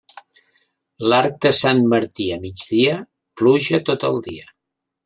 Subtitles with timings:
[1.11, 2.99] L'arc de Sant Martí a migdia,
[3.43, 4.53] pluja tot el dia.